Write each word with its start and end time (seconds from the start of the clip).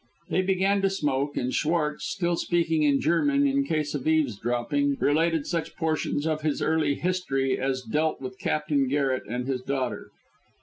They 0.31 0.41
began 0.41 0.81
to 0.81 0.89
smoke, 0.89 1.37
and 1.37 1.53
Schwartz, 1.53 2.05
still 2.07 2.35
speaking 2.35 2.81
in 2.81 2.99
German 2.99 3.45
in 3.45 3.63
case 3.65 3.93
of 3.93 4.07
eavesdropping, 4.07 4.97
related 4.99 5.45
such 5.45 5.75
portions 5.75 6.25
of 6.25 6.41
his 6.41 6.59
early 6.59 6.95
history 6.95 7.59
as 7.59 7.83
dealt 7.83 8.19
with 8.19 8.39
Captain 8.39 8.87
Garret 8.87 9.27
and 9.29 9.45
his 9.45 9.61
daughter. 9.61 10.09